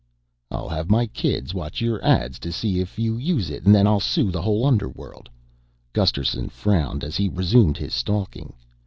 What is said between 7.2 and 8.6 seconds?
resumed his stalking.